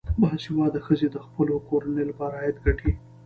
[0.21, 2.91] باسواده ښځې د خپلو کورنیو لپاره عاید ګټي.